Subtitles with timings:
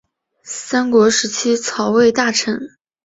[0.41, 2.71] 三国时期曹魏大臣。